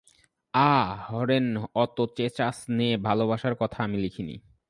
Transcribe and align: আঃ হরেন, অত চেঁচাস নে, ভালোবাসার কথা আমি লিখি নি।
আঃ 0.53 0.89
হরেন, 1.07 1.47
অত 1.75 1.97
চেঁচাস 2.17 2.57
নে, 2.69 2.89
ভালোবাসার 3.03 3.53
কথা 3.55 3.77
আমি 3.83 3.97
লিখি 3.97 4.23
নি। 4.23 4.35